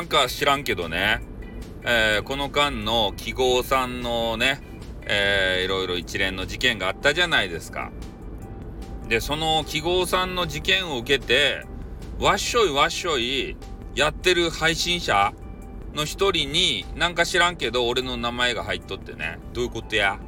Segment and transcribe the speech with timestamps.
[0.00, 1.20] なんか知らんけどね、
[1.84, 4.62] えー、この間の記号さんのね、
[5.02, 7.92] えー、いろいろ一連の事件があったじゃないですか。
[9.10, 11.66] で、その記号さんの事件を受けて、
[12.18, 13.58] わっしょいわっしょい
[13.94, 15.34] やってる配信者
[15.92, 19.38] の一人に、なんか知らんけど、俺の名前が入っとってね。
[19.52, 20.18] どういうことや？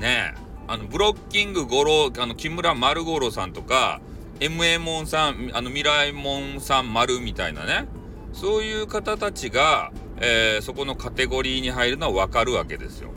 [0.00, 0.40] ねえ。
[0.66, 4.00] あの、ブロッキング五郎、あの、木村丸五郎さんとか、
[4.40, 7.86] MA モンさん、あの、未来モンさん丸みたいなね。
[8.34, 13.10] そういう方たちが、えー、そこのカテゴリーに入るのはわかるわけですよ。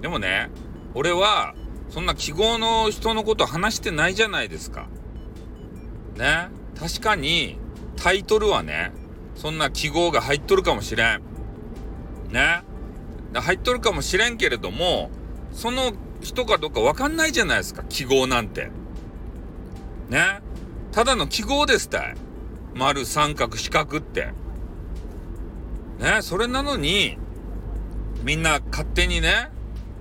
[0.00, 0.50] でもね、
[0.94, 1.54] 俺は、
[1.90, 4.86] そんな記号の人のこと話してないじゃないですか。
[6.16, 6.48] ね？
[6.78, 7.58] 確かに、
[7.96, 8.92] タイトルはね、
[9.34, 11.22] そんな記号が入っとるかもしれん。
[12.30, 12.62] ね？
[13.34, 15.10] 入っとるかもしれんけれども、
[15.52, 18.70] その人かどうかわかんないじゃないですか、記号なんて。
[20.08, 20.40] ね？
[20.92, 22.16] ただの記号ですたい。
[22.74, 24.32] 丸、三角、四角って。
[25.98, 26.20] ね。
[26.22, 27.18] それなのに、
[28.22, 29.50] みんな勝手にね、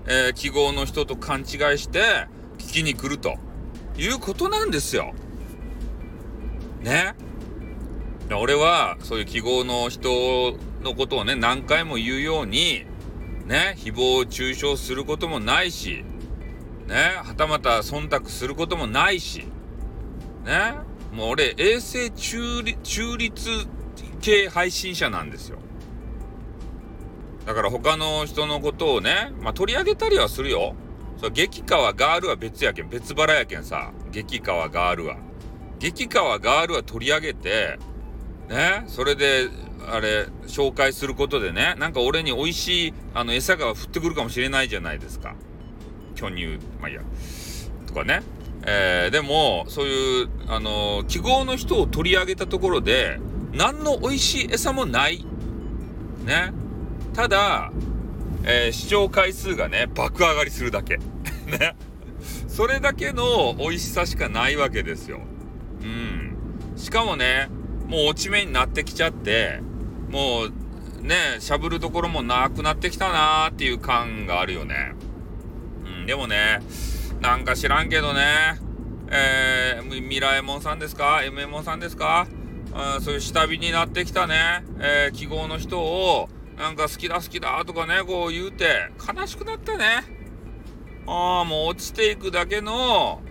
[0.08, 1.46] えー、記号の人と勘違い
[1.78, 3.38] して聞きに来ると
[3.98, 5.14] いうことなんですよ。
[6.82, 7.16] ね。
[8.32, 12.86] 俺はそういう記号の人のことをね何回も言うように
[13.46, 16.04] ね誹謗中傷することもないし
[16.88, 19.46] ねはたまた忖度することもないし
[20.46, 20.74] ね
[21.14, 23.50] もう俺衛星中中立
[24.20, 25.60] 系配信者なんですよ。
[27.46, 30.76] だから他の人のことをね、まあ、取り上げたりはするよ。
[31.18, 33.92] そ激川ガールは別やけん別腹やけんさ。
[34.12, 35.18] 激川ガールは。
[35.80, 37.78] 激川ガールは取り上げて
[38.48, 39.50] ねそれで
[39.86, 45.36] あれ紹介することでねなんか俺に美味しいあの餌が降ってくるかもしれないじゃないですか。
[46.16, 47.02] 巨乳まあいいや。
[47.94, 48.22] とかね。
[48.66, 53.20] えー、でもそういうあの記号の人を取り上げたところで
[53.52, 55.26] 何の美味しい餌もない。
[56.26, 56.52] ね。
[57.14, 57.72] ただ、
[58.44, 60.98] えー、視聴回数がね爆上がりするだけ。
[61.48, 61.76] ね。
[62.48, 65.20] それだけの美味しさしかないわけですよ。
[65.82, 66.36] うん。
[66.76, 67.50] しかもね
[67.88, 69.60] もう落ち目になってきちゃって、
[70.10, 74.94] もうね、しゃぶるところもなくなってきたなーっていう感があるよね。
[75.86, 76.62] うん、でもね、
[77.24, 78.60] なんか知らんけどね、
[79.10, 82.28] えー、ミラエモンさんですか ?M エモンさんですか？
[82.96, 89.86] うん、そういう下火になってきたね、えー、記号の人を、なんか好きだ好きだとかね、こう言うて、悲しくなったね。
[91.08, 93.22] ああ、もう落ちていくだけの、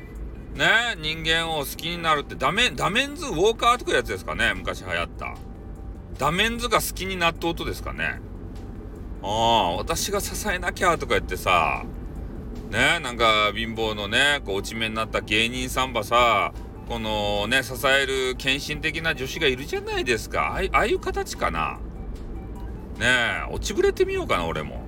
[0.54, 5.34] ね人間を好きになるってダメダメンズウォーカーとかいうやつですかね昔流行った。
[6.18, 8.20] ダメンズが好きになった音ですかね。
[9.22, 11.84] ああ私が支えなきゃとか言ってさ
[12.72, 16.52] ねなんか貧乏のねこう落ち目になった芸人さんばさ
[16.88, 20.58] このね支える献身的な女子がいるじゃないですか。
[20.72, 21.78] ああいう形かな。
[22.98, 24.82] ねえ落ちぶれてみようかな俺も。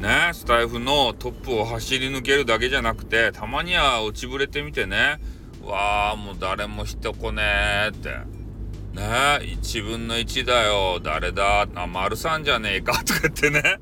[0.00, 5.20] ね、スタイフのトップを走り抜けるだけじゃなくて、たまには落ちぶれてみてね、
[5.62, 7.42] わあ、もう誰も人来ね
[7.86, 8.08] えって。
[8.08, 9.02] ね
[9.42, 13.78] 1分の1だよ、誰だ、あ、丸さんじゃねえか、とか言ってね。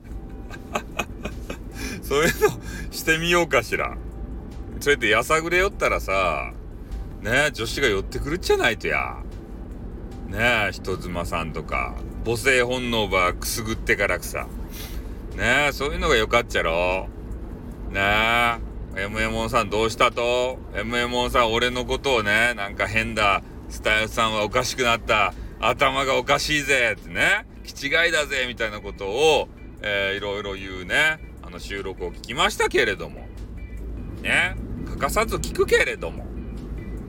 [2.09, 2.49] そういうの
[2.91, 3.99] してみようかしら。
[4.81, 6.55] それでやさぐれ寄ったらさ、
[7.21, 9.19] ね女子が寄ってくるっちゃないとや。
[10.29, 14.47] ねえ、人妻さんとか、母性本能ばくすぐってからくさ。
[15.37, 17.09] ねえ、そういうのがよかっちゃろ。
[17.91, 18.01] ね
[18.97, 29.49] え、MM さんどうしたと ?MM さん俺のことをね、なんか変だ、スタイルさんはおかしくなった、頭がおかしいぜってね、気違いだぜみたいなことを、
[29.83, 33.27] えー、いろいろ言うね、あの収録を聞きましたけれども、
[34.21, 34.55] ね、
[34.85, 36.27] 欠かさず聞くけれども、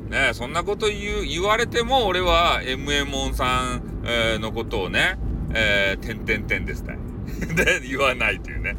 [0.10, 5.20] ね、そんなこと言う、言われても俺は m m o さん、えー、のことをね、
[5.54, 6.98] えー、てんてんてんですね。
[7.54, 8.78] で言わないというね。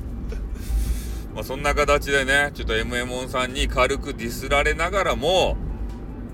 [1.34, 5.58] まあそんな形でね、ちょっと m m o さんに軽くディスられながらも、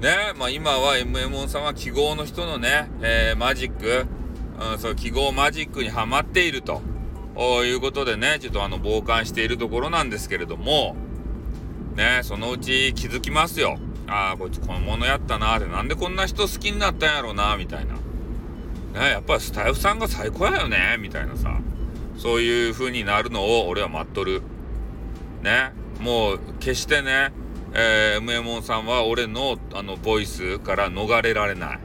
[0.01, 4.07] ね、まあ今は m m o さんは記号の人のね、えー、マジック、
[4.73, 6.81] うん、そう記号マジックにはまっていると
[7.65, 10.97] いうことでね、ちょっとあの傍観しているところなんですけれども、
[11.95, 13.79] ね、そのうち気づきますよ。
[14.07, 17.95] ああ、こいつこのものやったなって、なんでこんな人好きになったんやろうな、みたいな。
[17.95, 21.59] ね、やっぱりスタイフさんが最高やよね、みたいなさ。
[22.17, 24.43] そういう風になるのを俺は待っとる。
[25.43, 25.73] ね。
[26.01, 27.33] もう決してね、
[27.75, 31.79] えー、ムエモンさんは俺のあのボイスから逃れられない。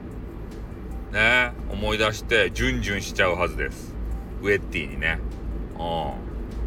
[1.12, 1.52] ね。
[1.70, 3.94] 思い出してジュンジュンしちゃうはずです。
[4.42, 5.18] ウェッティにね。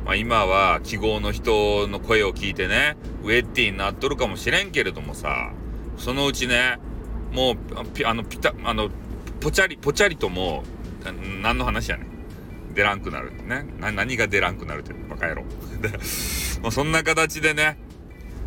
[0.03, 0.05] う。
[0.05, 5.53] まあ今は記号の人の声を聞いてね、ウェッティになっとるかもしれんけれどもさ、
[5.97, 6.77] そのうちね、
[7.31, 7.57] もう、
[8.05, 8.89] あの、ピタ、あの、
[9.39, 12.73] ぽちゃりぽちゃりともう何の話やねん。
[12.73, 13.65] 出らんくなるってね。
[13.79, 15.43] 何が出らんくなるってバカ野郎。
[16.61, 17.77] もうそんな形でね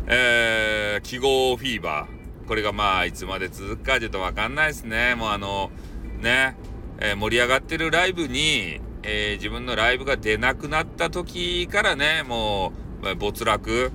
[0.07, 2.47] えー、記号フィーバー。
[2.47, 5.15] これがまあいつまで続くかちょっとわかんないですね。
[5.15, 5.71] もうあの
[6.19, 6.57] ね、
[6.99, 12.73] えー、盛り上がってるライブに、えー、自分のライブが出なくなった時からねも
[13.03, 13.91] う没落。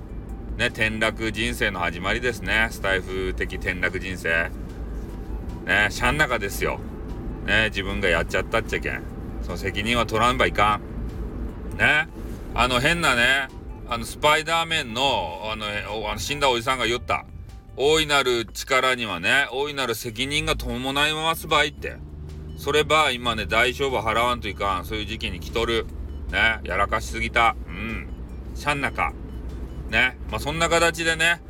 [0.56, 2.68] ね転落人生の始まりですね。
[2.70, 4.50] スタイフ的転落人生。
[5.66, 6.78] ねしゃん中ですよ。
[7.46, 9.02] ね自分がやっちゃったっちゃけん。
[9.42, 10.80] その責任は取らんばいか
[11.74, 11.76] ん。
[11.76, 12.08] ね
[12.54, 13.48] あの変なね
[13.88, 15.66] あのスパイダーメンのあの
[16.08, 17.26] あの死んだおじさんが言った。
[17.76, 21.96] 大いなる力にはね大いなる責任が伴いますばいって。
[22.56, 25.86] それば今ね大勝負払わんといかんそういう時期に来とる
[26.30, 28.08] ねやらかしすぎたうん
[28.54, 29.12] しゃん中
[29.90, 31.40] ねまあそんな形でね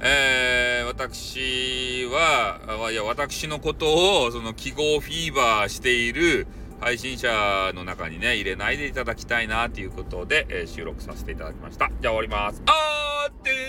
[0.00, 6.46] えー、私は、いや、私のことを、その記号フィーバーしている
[6.80, 11.90] 配信者の中にね、入れないでいただきたいな、ということで、えー、収録させていただきました。
[12.02, 12.62] じゃあ終わります。
[12.66, 13.66] あーってー